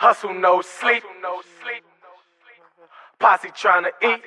[0.00, 1.02] Hustle no sleep.
[1.20, 1.84] No sleep.
[3.18, 4.22] Posse trying to eat.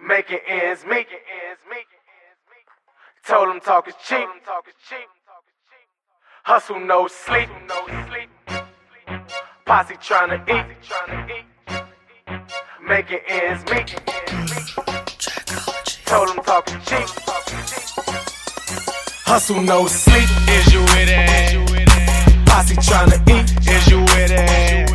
[0.00, 1.08] Making ends meet.
[3.26, 4.28] Told them talk is cheap.
[6.44, 7.48] Hustle no sleep.
[7.66, 8.30] No sleep.
[9.64, 10.66] Posse trying to eat.
[12.86, 14.00] Making ends meet.
[16.04, 17.08] Told them talk is cheap.
[19.26, 20.28] Hustle no sleep.
[20.50, 21.65] Is you with it?
[22.56, 23.52] Posse trying to eat.
[23.68, 24.88] Is you with it?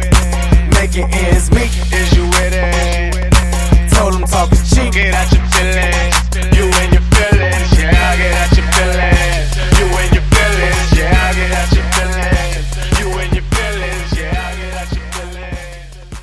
[0.73, 1.69] Making ends meet.
[1.93, 3.93] Is you with it?
[3.93, 4.91] Told them talk is cheap.
[4.91, 6.57] Get out your feelings.
[6.57, 7.69] You and your feelings.
[7.77, 9.77] Yeah, I get out your feelings.
[9.77, 10.89] You and your feelings.
[10.97, 12.97] Yeah, get out your feelings.
[12.97, 14.09] You and your feelings.
[14.17, 16.17] Yeah, get out your feelings.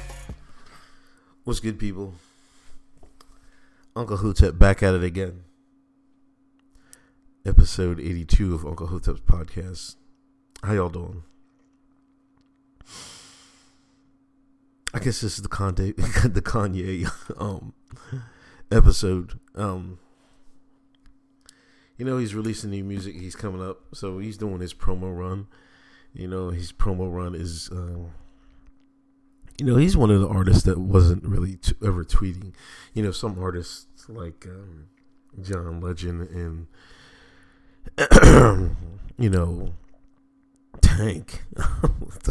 [1.45, 2.15] What's good, people?
[3.95, 5.45] Uncle Hotep back at it again.
[7.47, 9.95] Episode 82 of Uncle Hotep's podcast.
[10.63, 11.23] How y'all doing?
[14.93, 15.95] I guess this is the Kanye,
[16.35, 17.09] the Kanye
[17.41, 17.75] um,
[18.71, 19.39] episode.
[19.55, 19.99] Um,
[21.97, 23.15] you know, he's releasing new music.
[23.15, 25.47] He's coming up, so he's doing his promo run.
[26.13, 28.11] You know, his promo run is, um,
[29.61, 32.53] you know, he's one of the artists that wasn't really t- ever tweeting.
[32.95, 34.89] You know, some artists like um,
[35.41, 36.67] John Legend and
[39.19, 39.73] you know
[40.99, 41.45] Tank.
[41.59, 41.89] I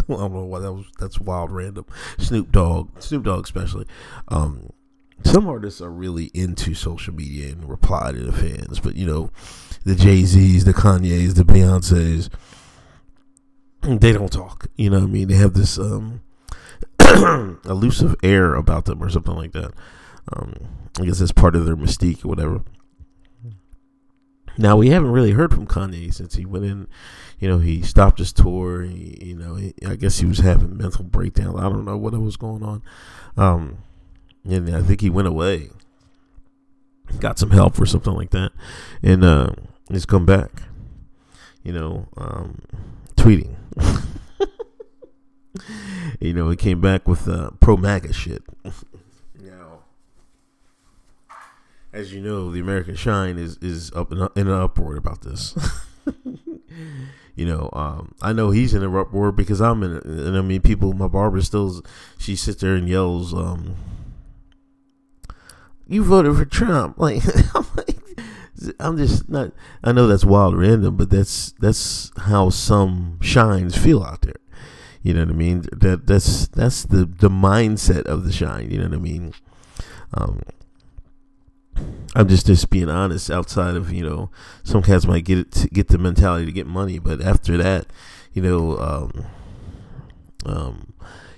[0.07, 0.85] don't know why that was.
[0.99, 1.85] That's wild, random.
[2.17, 3.85] Snoop Dogg, Snoop Dogg, especially.
[4.27, 4.71] Um,
[5.23, 9.31] some artists are really into social media and reply to the fans, but you know,
[9.85, 12.29] the Jay Z's, the Kanye's, the Beyonces,
[13.81, 14.67] they don't talk.
[14.75, 15.29] You know what I mean?
[15.29, 16.21] They have this um,
[17.65, 19.71] elusive air about them, or something like that.
[20.33, 20.53] Um,
[20.99, 22.63] I guess that's part of their mystique or whatever.
[24.57, 26.87] Now we haven't really heard from Kanye since he went in.
[27.39, 28.81] You know, he stopped his tour.
[28.81, 31.57] He, you know, he, I guess he was having mental breakdown.
[31.57, 32.81] I don't know what was going on.
[33.35, 33.77] Um,
[34.43, 35.69] and I think he went away,
[37.19, 38.51] got some help or something like that,
[39.03, 39.49] and uh,
[39.91, 40.63] he's come back.
[41.63, 42.61] You know, um,
[43.17, 43.55] tweeting.
[46.19, 48.41] you know, he came back with uh, pro MAGA shit.
[49.41, 49.79] now,
[51.97, 55.57] as you know, the American Shine is is up in, in an uproar about this.
[57.35, 60.61] you know, um, I know he's in an uproar because I'm in and I mean,
[60.61, 60.93] people.
[60.93, 61.83] My barber still,
[62.19, 63.75] she sits there and yells, um,
[65.87, 67.23] "You voted for Trump!" Like,
[67.55, 67.97] I'm like,
[68.79, 69.51] I'm just not.
[69.83, 74.35] I know that's wild, random, but that's that's how some shines feel out there.
[75.01, 75.65] You know what I mean?
[75.71, 78.69] That that's that's the the mindset of the shine.
[78.69, 79.33] You know what I mean?
[80.13, 80.41] Um,
[82.15, 83.29] I'm just just being honest.
[83.29, 84.29] Outside of you know,
[84.63, 87.87] some cats might get it get the mentality to get money, but after that,
[88.33, 89.25] you know, um,
[90.45, 90.93] um,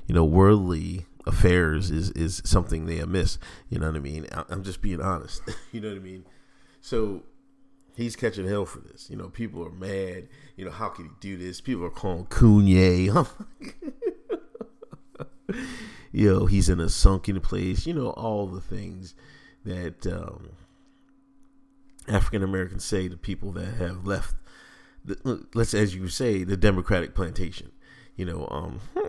[0.07, 3.37] you know, worldly affairs is is something they miss.
[3.69, 4.27] You know what I mean?
[4.49, 5.41] I'm just being honest.
[5.71, 6.25] you know what I mean?
[6.81, 7.23] So
[7.95, 9.09] he's catching hell for this.
[9.09, 10.27] You know, people are mad.
[10.55, 11.61] You know, how can he do this?
[11.61, 13.27] People are calling Kanye.
[16.11, 17.85] you know, he's in a sunken place.
[17.85, 19.15] You know, all the things
[19.65, 20.49] that um,
[22.07, 24.35] African Americans say to people that have left.
[25.05, 27.71] The, let's, as you say, the Democratic plantation.
[28.15, 28.81] You know, um,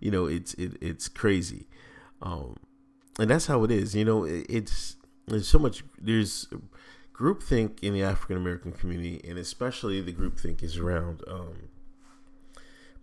[0.00, 1.68] you know, it's it, it's crazy,
[2.22, 2.56] um,
[3.18, 3.94] and that's how it is.
[3.94, 4.96] You know, it, it's
[5.26, 6.48] there's so much there's
[7.12, 11.68] groupthink in the African American community, and especially the groupthink is around um,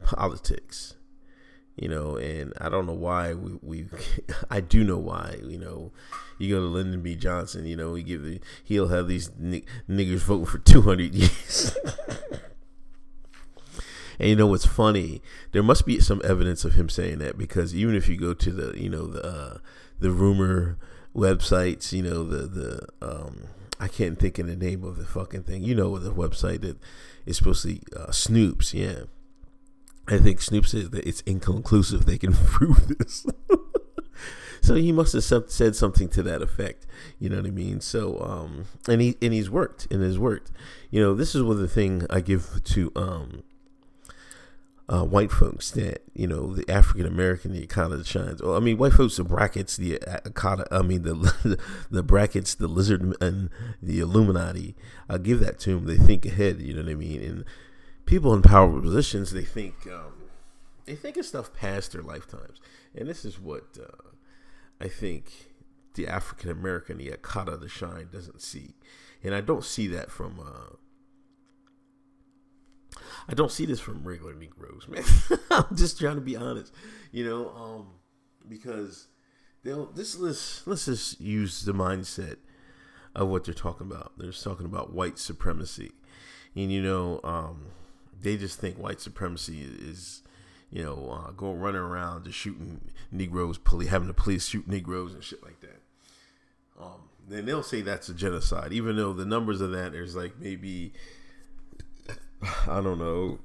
[0.04, 0.96] politics
[1.80, 3.86] you know, and I don't know why we, we
[4.50, 5.92] I do know why, you know,
[6.38, 7.16] you go to Lyndon B.
[7.16, 11.78] Johnson, you know, he give the, he'll have these ni- niggers voting for 200 years.
[14.20, 15.22] and you know what's funny?
[15.54, 18.52] There must be some evidence of him saying that because even if you go to
[18.52, 19.58] the, you know, the, uh,
[20.00, 20.78] the rumor
[21.16, 23.44] websites, you know, the, the, um,
[23.80, 25.64] I can't think of the name of the fucking thing.
[25.64, 26.78] You know, the website that
[27.26, 29.04] is supposed to be uh, Snopes, yeah.
[30.10, 32.06] I think Snopes says that it's inconclusive.
[32.06, 33.26] They can prove this.
[34.62, 36.86] so he must have said something to that effect.
[37.20, 37.80] You know what I mean?
[37.80, 40.52] So, um, and he and he's worked and has worked.
[40.90, 43.44] You know, this is one of the thing I give to um,
[44.90, 48.42] uh, white folks that you know the African American the economy shines.
[48.42, 50.68] Well, I mean, white folks the brackets the economy.
[50.72, 51.60] I mean the
[51.92, 53.52] the brackets the lizard and
[53.84, 54.76] the Illuminati.
[55.08, 55.86] I give that to them.
[55.86, 56.60] They think ahead.
[56.60, 57.22] You know what I mean?
[57.22, 57.46] And
[58.10, 60.14] people in powerful positions they think um,
[60.86, 62.60] they think of stuff past their lifetimes,
[62.96, 64.10] and this is what uh,
[64.82, 65.52] I think
[65.94, 68.74] the African American, the Akata, the shine doesn't see,
[69.24, 70.40] and I don't see that from.
[70.40, 70.76] Uh,
[73.28, 75.04] I don't see this from regular Negroes, man.
[75.52, 76.74] I'm just trying to be honest,
[77.12, 77.88] you know, um,
[78.48, 79.08] because
[79.64, 82.38] they'll this let's let's just use the mindset
[83.14, 84.14] of what they're talking about.
[84.18, 85.92] They're just talking about white supremacy,
[86.56, 87.66] and you know, um,
[88.22, 90.22] they just think white supremacy is
[90.72, 92.82] you know, uh, going running around just shooting
[93.12, 95.82] Negroes, poli- having the police shoot Negroes and shit like that.
[96.80, 100.40] Um, then they'll say that's a genocide, even though the numbers of that is like
[100.40, 100.94] maybe,
[102.68, 103.40] I don't know,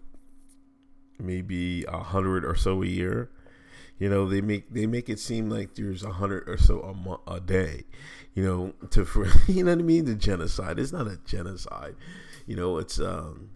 [1.18, 3.30] maybe a hundred or so a year.
[3.98, 6.80] You know, they make they make it seem like there's a hundred or so
[7.26, 7.84] a, a day.
[8.34, 10.04] You know, to for you know what I mean.
[10.04, 10.78] The genocide.
[10.78, 11.94] It's not a genocide.
[12.46, 13.50] You know, it's um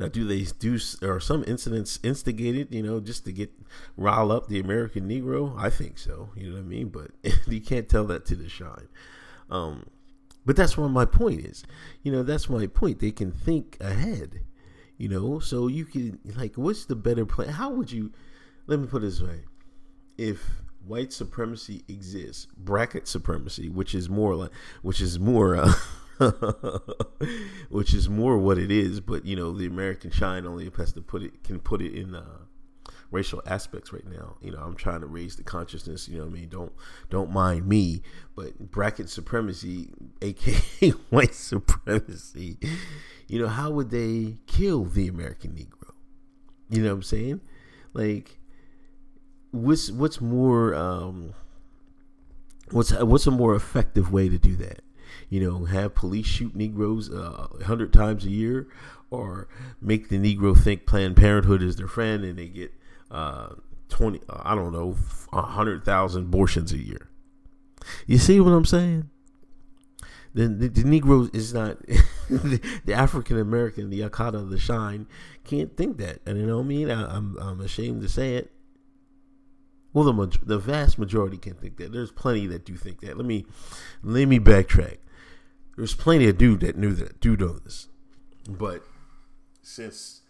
[0.00, 3.50] now, do they do are some incidents instigated, you know, just to get
[3.98, 5.54] rile up the American Negro?
[5.58, 6.30] I think so.
[6.34, 6.88] You know what I mean?
[6.88, 7.10] But
[7.46, 8.88] you can't tell that to the shine.
[9.50, 9.84] Um,
[10.46, 11.64] but that's what my point is.
[12.02, 13.00] You know, that's my point.
[13.00, 14.40] They can think ahead.
[14.96, 17.50] You know, so you can like, what's the better plan?
[17.50, 18.10] How would you?
[18.66, 19.42] Let me put it this way:
[20.16, 20.42] if
[20.86, 24.50] white supremacy exists, bracket supremacy, which is more like,
[24.80, 25.56] which is more.
[25.56, 25.74] Uh,
[27.70, 29.00] which is more what it is.
[29.00, 32.14] But you know, the American shine only has to put it can put it in
[32.14, 32.38] uh,
[33.10, 34.36] racial aspects right now.
[34.40, 36.08] You know, I'm trying to raise the consciousness.
[36.08, 36.72] You know, I mean, don't
[37.08, 38.02] don't mind me,
[38.36, 39.90] but bracket supremacy,
[40.22, 42.58] aka white supremacy.
[43.26, 45.94] You know, how would they kill the American Negro?
[46.68, 47.40] You know what I'm saying?
[47.92, 48.38] Like,
[49.50, 51.34] what's what's more um,
[52.70, 54.82] what's what's a more effective way to do that?
[55.28, 58.68] You know, have police shoot Negroes uh, a uh, hundred times a year,
[59.10, 59.48] or
[59.80, 62.72] make the Negro think Planned Parenthood is their friend and they get
[63.10, 63.54] uh,
[63.88, 64.96] twenty, uh, I don't know,
[65.32, 67.08] hundred thousand abortions a year.
[68.06, 69.08] You see what I'm saying?
[70.32, 75.06] The, the, the Negro is not the, the African American, the Akata, the Shine
[75.44, 76.90] can't think that, and you know what I mean.
[76.90, 78.52] I, I'm I'm ashamed to say it.
[79.92, 81.92] Well, the the vast majority can think that.
[81.92, 83.16] There's plenty that do think that.
[83.16, 83.46] Let me
[84.02, 84.98] let me backtrack.
[85.76, 87.88] There's plenty of dude that knew that do know this,
[88.48, 88.84] but
[89.62, 90.20] since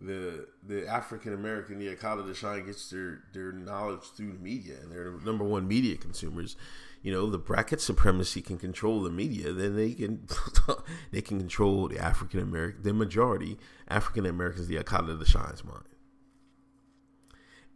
[0.00, 4.76] the the African American, the Akata the Shine gets their their knowledge through the media,
[4.82, 6.56] and they're the number one media consumers.
[7.02, 9.52] You know, the bracket supremacy can control the media.
[9.52, 10.26] Then they can
[11.10, 13.58] they can control the African American, the majority
[13.88, 15.89] African Americans, the Akata the Shine's mind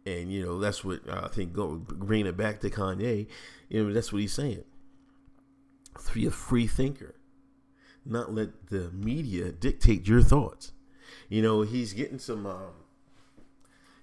[0.05, 1.53] and you know that's what uh, I think.
[1.53, 3.27] Go bring it back to Kanye.
[3.69, 4.63] You know that's what he's saying.
[6.13, 7.15] Be a free thinker,
[8.05, 10.73] not let the media dictate your thoughts.
[11.29, 12.45] You know he's getting some.
[12.45, 12.73] Um,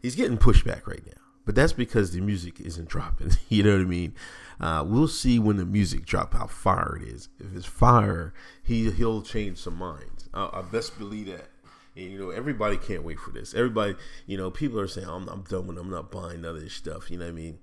[0.00, 3.32] he's getting pushback right now, but that's because the music isn't dropping.
[3.48, 4.14] you know what I mean?
[4.60, 7.28] Uh, we'll see when the music drop how fire it is.
[7.38, 10.28] If it's fire, he he'll change some minds.
[10.34, 11.51] I, I best believe that.
[11.96, 13.54] And you know, everybody can't wait for this.
[13.54, 13.94] Everybody,
[14.26, 16.74] you know, people are saying, I'm, I'm done with I'm not buying none of this
[16.74, 17.10] stuff.
[17.10, 17.58] You know what I mean?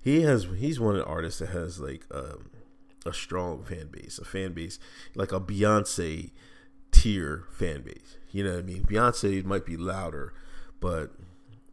[0.00, 2.50] He has, he's one of the artists that has like um,
[3.06, 4.78] a strong fan base, a fan base,
[5.14, 6.30] like a Beyonce
[6.90, 8.16] tier fan base.
[8.30, 8.84] You know what I mean?
[8.84, 10.32] Beyonce might be louder,
[10.80, 11.12] but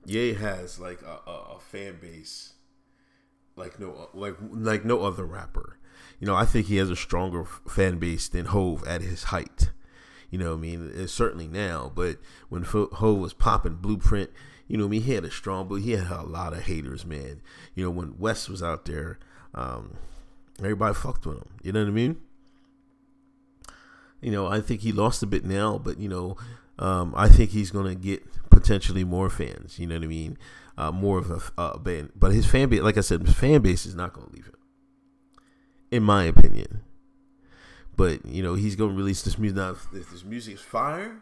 [0.06, 2.54] Ye has like a, a, a fan base
[3.56, 5.78] like no like like no other rapper.
[6.20, 9.69] You know, I think he has a stronger fan base than Hov at his height.
[10.30, 12.18] You know, what I mean, it's certainly now, but
[12.50, 14.30] when Ho was popping Blueprint,
[14.68, 17.04] you know, I mean, he had a strong, but he had a lot of haters,
[17.04, 17.42] man.
[17.74, 19.18] You know, when West was out there,
[19.56, 19.96] um,
[20.60, 21.50] everybody fucked with him.
[21.64, 22.18] You know what I mean?
[24.22, 26.38] You know, I think he lost a bit now, but you know,
[26.78, 29.80] um, I think he's gonna get potentially more fans.
[29.80, 30.38] You know what I mean?
[30.78, 33.62] Uh, more of a uh, band, but his fan base, like I said, his fan
[33.62, 34.58] base is not gonna leave him,
[35.90, 36.82] in my opinion.
[38.00, 39.58] But you know he's gonna release this music.
[39.58, 41.18] Now, if this music is fire,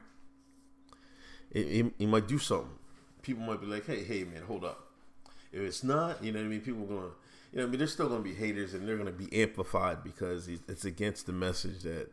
[1.50, 2.69] it, might do something.
[3.24, 4.91] People might be like, "Hey, hey, man, hold up."
[5.51, 6.62] If it's not, you know what I mean.
[6.62, 7.10] People are gonna,
[7.51, 10.48] you know, I mean, there's still gonna be haters, and they're gonna be amplified because
[10.48, 12.12] it's against the message that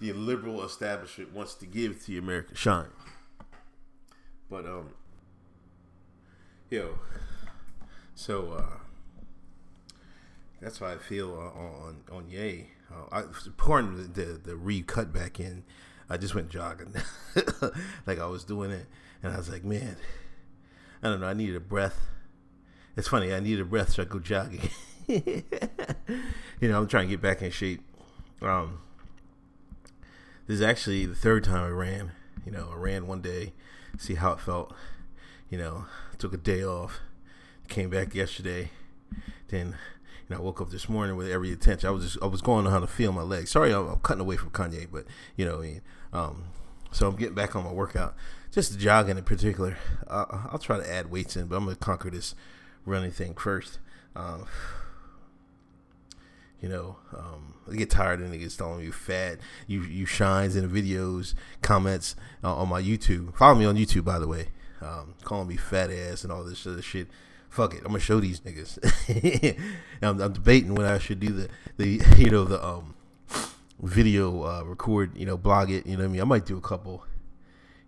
[0.00, 2.90] the liberal establishment wants to give to the American shine.
[4.50, 4.88] But um,
[6.68, 6.98] yo,
[8.16, 8.83] so uh,
[10.64, 12.68] that's why I feel uh, on on Ye.
[12.90, 13.22] Uh, I
[13.56, 15.62] pouring the, the the recut back in.
[16.08, 16.94] I just went jogging,
[18.06, 18.86] like I was doing it,
[19.22, 19.96] and I was like, man,
[21.02, 21.26] I don't know.
[21.26, 21.98] I needed a breath.
[22.96, 23.32] It's funny.
[23.32, 24.68] I needed a breath, so I go jogging.
[25.06, 25.42] you
[26.62, 27.80] know, I'm trying to get back in shape.
[28.42, 28.80] Um,
[30.46, 32.12] this is actually the third time I ran.
[32.44, 33.54] You know, I ran one day,
[33.98, 34.74] see how it felt.
[35.48, 35.86] You know,
[36.18, 37.00] took a day off,
[37.68, 38.70] came back yesterday,
[39.48, 39.76] then
[40.34, 41.88] know, I woke up this morning with every attention.
[41.88, 43.50] I was just, I was going on how to feel my legs.
[43.50, 45.04] Sorry, I'm, I'm, cutting away from Kanye, but
[45.36, 45.80] you know, I mean,
[46.12, 46.44] um,
[46.92, 48.14] So I'm getting back on my workout,
[48.52, 49.76] just jogging in particular.
[50.06, 52.34] Uh, I'll try to add weights in, but I'm gonna conquer this
[52.84, 53.78] running thing first.
[54.14, 54.46] Um,
[56.60, 59.38] you know, um, I get tired and niggas telling you fat.
[59.66, 63.36] You you shines in the videos, comments uh, on my YouTube.
[63.36, 64.48] Follow me on YouTube, by the way.
[64.80, 67.08] Um, calling me fat ass and all this other shit.
[67.54, 68.80] Fuck it, I'm gonna show these niggas.
[70.02, 72.96] I'm, I'm, debating when I should do the the you know the um
[73.80, 75.86] video uh, record, you know, blog it.
[75.86, 76.20] You know I mean?
[76.20, 77.04] I might do a couple.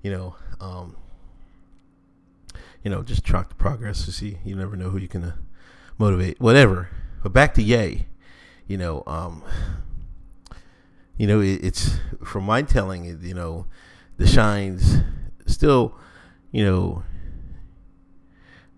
[0.02, 0.94] You know, um,
[2.84, 4.38] you know, just track the progress to see.
[4.44, 5.32] You never know who you can uh,
[5.98, 6.40] motivate.
[6.40, 6.88] Whatever.
[7.24, 8.06] But back to Ye
[8.68, 9.42] You know, um,
[11.16, 13.04] you know, it, it's from my telling.
[13.20, 13.66] You know,
[14.16, 14.98] the shines
[15.44, 15.92] still,
[16.52, 17.02] you know,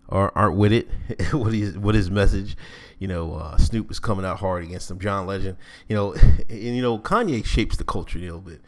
[0.08, 0.88] are, aren't with it.
[1.32, 2.56] what is what his message?
[2.98, 4.98] You know, uh, Snoop is coming out hard against him.
[4.98, 5.56] John Legend.
[5.88, 6.12] You know,
[6.48, 8.60] and you know Kanye shapes the culture a little bit.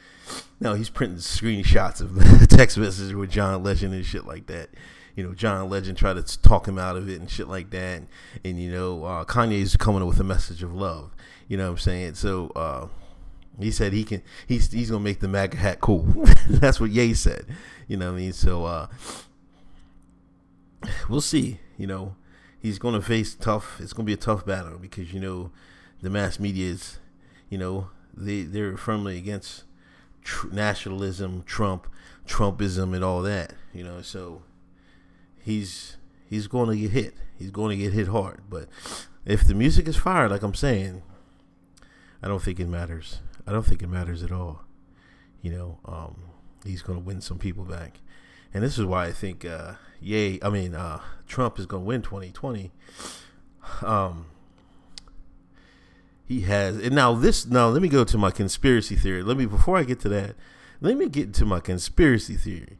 [0.60, 4.70] Now he's printing screenshots of text messages with John Legend and shit like that.
[5.16, 7.98] You know, John Legend tried to talk him out of it and shit like that.
[7.98, 8.08] And,
[8.44, 11.10] and you know, uh, Kanye's coming up with a message of love.
[11.48, 12.14] You know what I'm saying?
[12.14, 12.86] So uh,
[13.58, 14.22] he said he can.
[14.46, 16.06] He's he's gonna make the MAGA hat cool.
[16.48, 17.46] That's what Ye said.
[17.88, 18.32] You know what I mean?
[18.32, 18.86] So uh,
[21.08, 21.60] we'll see.
[21.76, 22.16] You know,
[22.58, 23.80] he's going to face tough.
[23.80, 25.50] It's going to be a tough battle because you know
[26.00, 26.98] the mass media is,
[27.48, 29.64] you know, they they're firmly against
[30.22, 31.86] tr- nationalism, Trump,
[32.26, 33.54] Trumpism, and all that.
[33.72, 34.42] You know, so
[35.38, 35.96] he's
[36.28, 37.14] he's going to get hit.
[37.38, 38.42] He's going to get hit hard.
[38.48, 38.68] But
[39.24, 41.02] if the music is fire, like I'm saying,
[42.22, 43.20] I don't think it matters.
[43.46, 44.62] I don't think it matters at all.
[45.40, 46.16] You know, um,
[46.64, 48.00] he's going to win some people back
[48.52, 51.86] and this is why I think, uh, Ye, I mean, uh, Trump is going to
[51.86, 52.72] win 2020.
[53.82, 54.26] Um,
[56.24, 59.22] he has, and now this, now let me go to my conspiracy theory.
[59.22, 60.36] Let me, before I get to that,
[60.80, 62.78] let me get to my conspiracy theory.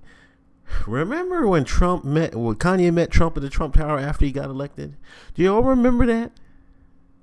[0.87, 4.47] Remember when Trump met, when Kanye met Trump at the Trump Tower after he got
[4.47, 4.97] elected?
[5.35, 6.33] Do you all remember that?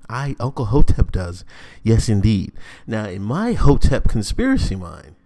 [0.10, 1.44] I, Uncle Hotep does.
[1.84, 2.54] Yes, indeed.
[2.86, 5.17] Now, in my Hotep conspiracy mind,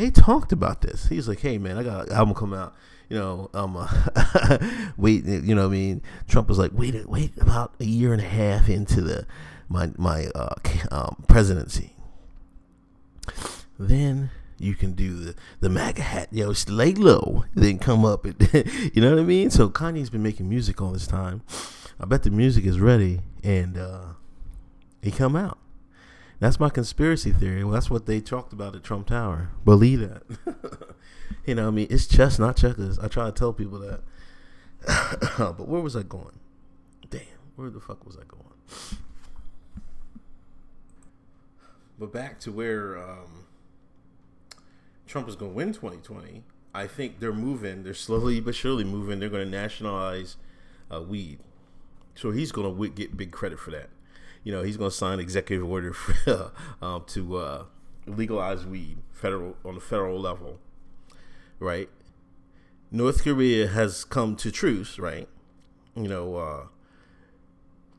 [0.00, 1.08] they talked about this.
[1.08, 2.74] He's like, "Hey man, I got an album coming out.
[3.08, 4.58] You know, um, uh,
[4.96, 8.22] wait, you know, what I mean, Trump was like, wait, wait, about a year and
[8.22, 9.26] a half into the
[9.68, 10.54] my my uh,
[10.90, 11.96] um, presidency,
[13.78, 18.36] then you can do the the MAGA hat, yo, lay low, then come up, and,
[18.94, 19.50] you know what I mean.
[19.50, 21.42] So Kanye's been making music all this time.
[21.98, 24.04] I bet the music is ready, and uh,
[25.02, 25.58] he come out.
[26.40, 27.62] That's my conspiracy theory.
[27.62, 29.50] Well, that's what they talked about at Trump Tower.
[29.62, 30.22] Believe that.
[31.46, 32.98] you know, I mean, it's chess, not checkers.
[32.98, 34.00] I try to tell people that.
[35.38, 36.40] but where was I going?
[37.10, 37.20] Damn,
[37.56, 38.40] where the fuck was I going?
[41.98, 43.44] But back to where um,
[45.06, 46.42] Trump is going to win 2020.
[46.72, 47.82] I think they're moving.
[47.82, 49.20] They're slowly but surely moving.
[49.20, 50.36] They're going to nationalize
[50.90, 51.40] uh, weed.
[52.14, 53.90] So he's going to get big credit for that
[54.42, 57.64] you know, he's going to sign executive order for, um, to uh,
[58.06, 60.58] legalize weed federal on the federal level,
[61.58, 61.88] right?
[62.90, 65.28] North Korea has come to truce, right?
[65.94, 66.66] You know, uh,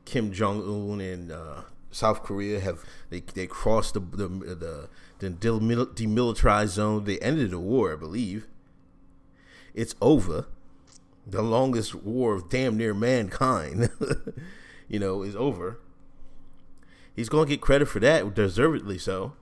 [0.04, 5.30] Kim Jong Un and uh, South Korea have they they crossed the the the, the
[5.30, 7.04] demilitarized zone.
[7.04, 8.46] They ended the war, I believe.
[9.74, 10.46] It's over.
[11.26, 13.90] The longest war of damn near mankind,
[14.88, 15.78] you know, is over.
[17.14, 19.34] He's going to get credit for that, deservedly so.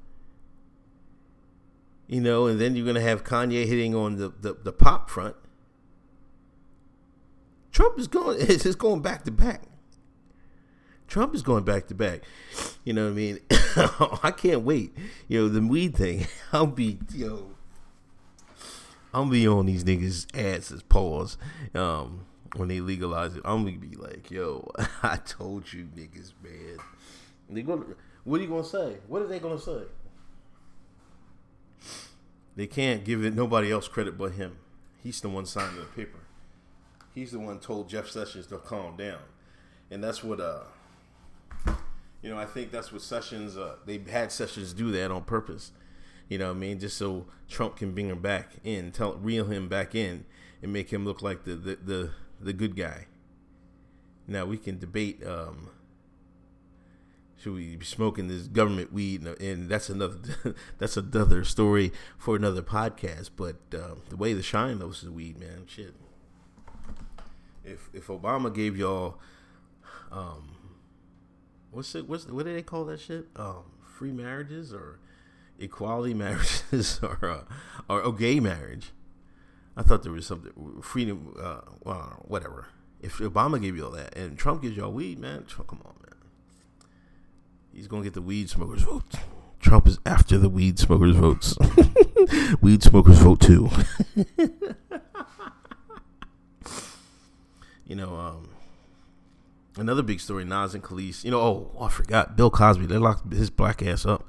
[2.07, 5.09] You know, and then you're going to have Kanye hitting on the, the, the pop
[5.09, 5.37] front.
[7.71, 9.63] Trump is going is just going back to back.
[11.07, 12.23] Trump is going back to back.
[12.85, 13.39] You know what I mean?
[14.23, 14.97] I can't wait.
[15.29, 16.27] You know, the weed thing.
[16.53, 17.55] I'll be, know,
[19.13, 21.37] I'll be on these niggas' asses, pause.
[21.75, 24.71] Um, when they legalize it, I'm gonna be like, yo,
[25.03, 26.79] I told you niggas, man.
[27.51, 27.85] They gonna,
[28.25, 28.99] what are you gonna say?
[29.09, 29.83] What are they gonna say?
[32.57, 34.59] They can't give it nobody else credit but him.
[35.03, 36.19] He's the one signing the paper.
[37.15, 39.21] He's the one told Jeff Sessions to calm down,
[39.91, 40.61] and that's what uh,
[42.23, 42.39] you know.
[42.39, 45.73] I think that's what Sessions uh, they had Sessions do that on purpose.
[46.29, 46.79] You know what I mean?
[46.79, 50.25] Just so Trump can bring him back in, tell reel him back in,
[50.63, 53.07] and make him look like the the the, the good guy.
[54.29, 55.27] Now we can debate.
[55.27, 55.71] Um,
[57.41, 59.23] should we be smoking this government weed?
[59.23, 60.19] And that's another
[60.79, 63.31] that's another story for another podcast.
[63.35, 65.95] But um, the way the shine knows is weed, man, shit.
[67.65, 69.19] If if Obama gave y'all,
[70.13, 70.57] um,
[71.71, 72.07] what's it?
[72.07, 73.29] What's what do they call that shit?
[73.37, 74.99] Um, free marriages or
[75.59, 77.43] equality marriages or uh,
[77.89, 78.93] or, or gay marriage.
[79.77, 81.35] I thought there was something freedom.
[81.41, 82.67] Uh, well, whatever.
[83.01, 86.10] If Obama gave you all that and Trump gives y'all weed, man, come on, man.
[87.73, 89.15] He's gonna get the weed smokers vote.
[89.61, 91.57] Trump is after the weed smokers votes.
[92.61, 93.69] weed smokers vote too.
[97.87, 98.49] you know, um,
[99.77, 101.25] another big story: Nas and Kelis.
[101.25, 102.87] You know, oh, I forgot Bill Cosby.
[102.87, 104.27] They locked his black ass up.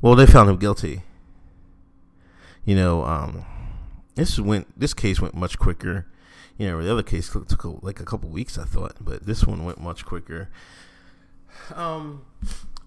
[0.00, 1.02] Well, they found him guilty.
[2.64, 3.44] You know, um,
[4.14, 4.78] this went.
[4.78, 6.06] This case went much quicker.
[6.58, 9.44] You know, the other case took, took like a couple weeks, I thought, but this
[9.44, 10.50] one went much quicker.
[11.74, 12.24] Um,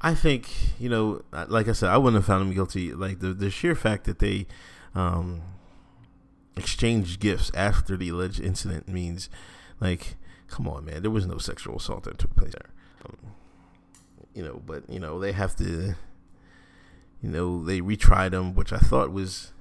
[0.02, 0.50] I think
[0.80, 2.94] you know, like I said, I wouldn't have found him guilty.
[2.94, 4.48] Like the the sheer fact that they
[4.96, 5.42] um,
[6.58, 9.30] exchanged gifts after the alleged incident means,
[9.80, 10.16] like,
[10.48, 12.70] come on, man, there was no sexual assault that took place there.
[13.06, 13.18] Um,
[14.34, 15.96] you know, but you know they have to,
[17.22, 19.54] you know, they retried him, which I thought was,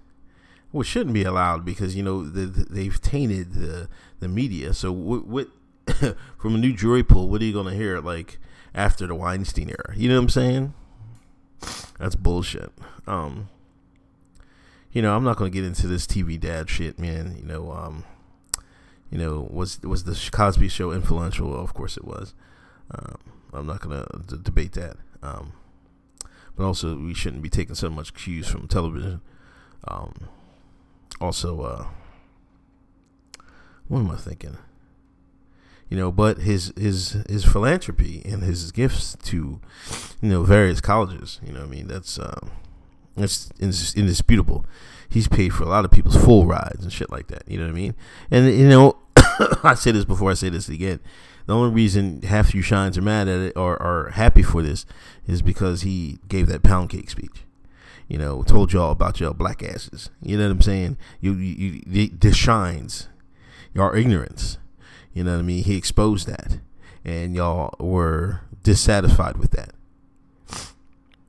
[0.70, 3.88] which shouldn't be allowed because you know the, the, they've tainted the
[4.20, 4.72] the media.
[4.72, 5.48] So what, what
[6.38, 8.38] from a new jury pool, what are you gonna hear like?
[8.74, 9.94] After the Weinstein era.
[9.96, 10.74] You know what I'm saying?
[11.98, 12.72] That's bullshit.
[13.06, 13.48] Um,
[14.92, 17.36] you know, I'm not gonna get into this TV dad shit, man.
[17.38, 18.04] You know, um,
[19.10, 21.50] you know, was was the Cosby Show influential?
[21.50, 22.34] Well, of course it was.
[22.90, 23.18] Um,
[23.52, 24.96] I'm not gonna d- debate that.
[25.22, 25.52] Um,
[26.56, 29.20] but also, we shouldn't be taking so much cues from television.
[29.86, 30.28] Um,
[31.20, 31.86] also, uh,
[33.88, 34.56] what am I thinking?
[35.90, 39.60] You know but his his his philanthropy and his gifts to
[40.22, 42.40] you know various colleges you know i mean that's uh,
[43.16, 44.64] that's indisputable.
[45.08, 47.64] He's paid for a lot of people's full rides and shit like that you know
[47.64, 47.94] what i mean?
[48.30, 48.96] And you know
[49.62, 51.00] i say this before i say this again.
[51.46, 54.86] The only reason half you shines are mad at it or are happy for this
[55.26, 57.44] is because he gave that pound cake speech.
[58.08, 60.10] You know told y'all about y'all black asses.
[60.22, 60.96] You know what i'm saying?
[61.20, 63.08] You you, you the shines
[63.74, 64.58] your ignorance
[65.12, 65.64] you know what I mean?
[65.64, 66.58] He exposed that,
[67.04, 69.72] and y'all were dissatisfied with that.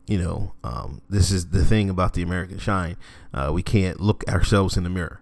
[0.08, 2.98] You know, um, this is the thing about the American Shine.
[3.34, 5.22] Uh, we can't look ourselves in the mirror.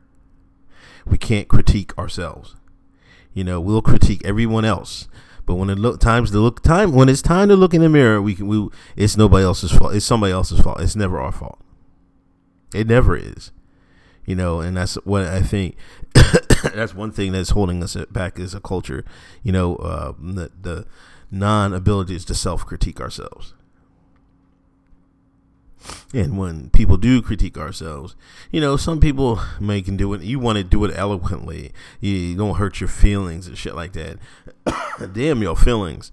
[1.05, 2.55] We can't critique ourselves.
[3.33, 5.07] You know, we'll critique everyone else,
[5.45, 7.89] but when it look times to look time when it's time to look in the
[7.89, 9.93] mirror, we can we it's nobody else's fault.
[9.93, 10.81] It's somebody else's fault.
[10.81, 11.59] It's never our fault.
[12.73, 13.51] It never is
[14.29, 15.75] you know, and that's what I think.
[16.75, 19.05] that's one thing that's holding us back as a culture.
[19.43, 20.85] You know, uh, the, the
[21.31, 23.53] non abilities to self critique ourselves.
[26.13, 28.15] And when people do critique ourselves,
[28.51, 30.21] you know, some people may can do it.
[30.21, 31.71] You want to do it eloquently.
[32.01, 34.17] You don't hurt your feelings and shit like that.
[35.13, 36.11] Damn your feelings.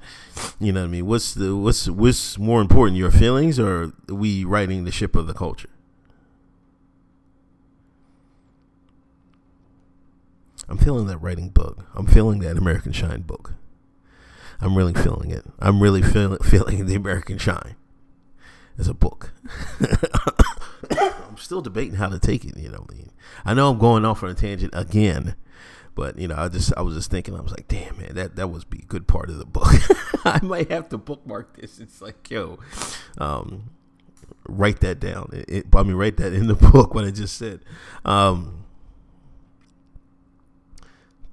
[0.61, 1.07] You know what I mean?
[1.07, 5.35] What's the what's what's more important, your feelings or we righting the ship of the
[5.35, 5.71] culture?
[10.69, 11.85] I'm feeling that writing bug.
[11.95, 13.55] I'm feeling that American Shine book.
[14.61, 15.45] I'm really feeling it.
[15.59, 17.77] I'm really feel, feeling the American Shine
[18.79, 19.33] as a book.
[20.99, 22.57] I'm still debating how to take it.
[22.57, 22.87] You know,
[23.45, 25.37] I know I'm going off on a tangent again,
[25.95, 28.37] but you know, I just I was just thinking, I was like, damn man, that
[28.37, 29.73] that was be a good part of the book.
[30.25, 31.79] I might have to bookmark this.
[31.79, 32.59] It's like, yo,
[33.19, 33.71] um,
[34.49, 35.31] write that down.
[35.33, 36.95] It, it, I mean, write that in the book.
[36.95, 37.61] What I just said.
[38.05, 38.66] Um,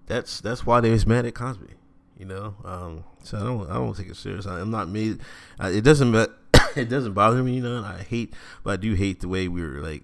[0.08, 1.74] that's that's why they was mad at Cosby.
[2.18, 4.46] You know, um, so I don't I don't take it serious.
[4.46, 4.88] I, am not.
[4.88, 6.16] Uh, it doesn't
[6.76, 7.56] it doesn't bother me.
[7.56, 10.04] You know, I hate, but I do hate the way we were like.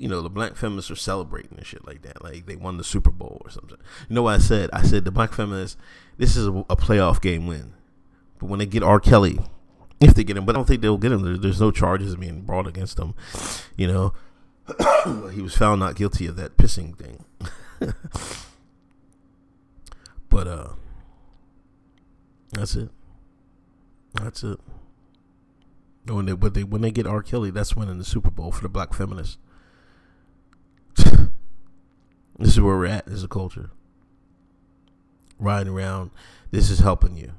[0.00, 2.24] You know, the black feminists are celebrating and shit like that.
[2.24, 3.78] Like they won the Super Bowl or something.
[4.08, 4.70] You know what I said?
[4.72, 5.76] I said the black feminists.
[6.16, 7.74] This is a, a playoff game win,
[8.40, 8.98] but when they get R.
[8.98, 9.38] Kelly,
[10.00, 11.22] if they get him, but I don't think they'll get him.
[11.22, 13.14] There, there's no charges being brought against him.
[13.76, 14.14] You know,
[15.32, 17.24] he was found not guilty of that pissing thing.
[20.28, 20.68] But uh
[22.52, 22.90] that's it.
[24.14, 24.58] That's it.
[26.06, 27.22] When they but they when they get R.
[27.22, 29.38] Kelly, that's winning the Super Bowl for the black feminists.
[30.96, 31.28] this
[32.38, 33.70] is where we're at as a culture.
[35.38, 36.10] Riding around,
[36.50, 37.32] this is helping you.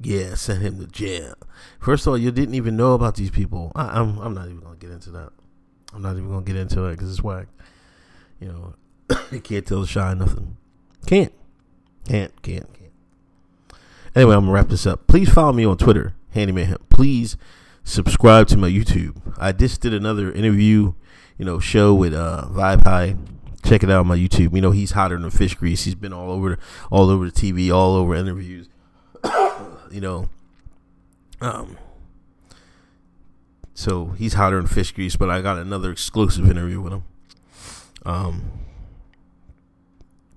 [0.00, 1.34] Yeah, send him to jail.
[1.78, 3.70] First of all, you didn't even know about these people.
[3.76, 5.30] I, am I'm, I'm not even gonna get into that.
[5.94, 7.46] I'm not even gonna get into it because it's whack.
[8.40, 8.74] You know,
[9.32, 10.56] they can't tell shine nothing.
[11.06, 11.32] Can't.
[12.06, 12.92] Can't, can't, can't.
[14.14, 15.06] Anyway, I'm gonna wrap this up.
[15.06, 16.90] Please follow me on Twitter, Handyman Hemp.
[16.90, 17.36] Please
[17.82, 19.16] subscribe to my YouTube.
[19.38, 20.92] I just did another interview,
[21.38, 23.16] you know, show with uh Vibe High.
[23.64, 24.54] Check it out on my YouTube.
[24.54, 25.84] You know, he's hotter than fish grease.
[25.84, 26.58] He's been all over
[26.90, 28.68] all over the TV, all over interviews.
[29.90, 30.28] you know.
[31.40, 31.78] Um
[33.72, 37.04] So he's hotter than fish grease, but I got another exclusive interview with him.
[38.04, 38.61] Um,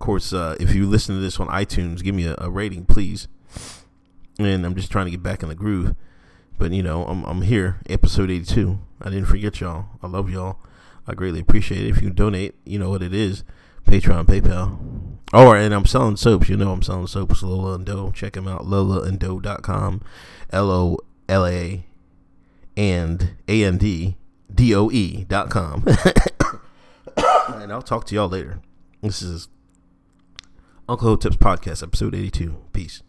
[0.06, 3.28] course, uh, if you listen to this on iTunes, give me a, a, rating, please.
[4.38, 5.96] And I'm just trying to get back in the groove.
[6.60, 8.80] But you know, I'm I'm here, episode 82.
[9.02, 9.88] I didn't forget y'all.
[10.04, 10.60] I love y'all.
[11.08, 11.90] I greatly appreciate it.
[11.90, 13.44] If you donate, you know what it is.
[13.86, 14.78] Patreon, PayPal.
[15.34, 16.50] Oh, and I'm selling soaps.
[16.50, 17.42] You know I'm selling soaps.
[17.42, 18.12] Lola and Doe.
[18.12, 18.62] Check them out.
[18.62, 20.02] LolaandDoe.com.
[20.52, 21.86] L O L A
[22.78, 24.18] and A N D
[24.54, 25.84] D O E dot com.
[27.18, 28.62] and I'll talk to y'all later.
[29.02, 29.50] This is
[30.88, 32.56] Uncle Hotep's podcast, episode 82.
[32.72, 33.02] Peace.